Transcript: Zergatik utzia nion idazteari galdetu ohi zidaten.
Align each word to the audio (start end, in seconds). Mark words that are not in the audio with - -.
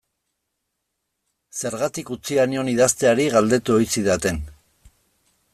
Zergatik 1.61 2.09
utzia 2.17 2.47
nion 2.53 2.73
idazteari 2.73 3.29
galdetu 3.37 3.79
ohi 3.79 3.91
zidaten. 3.97 4.45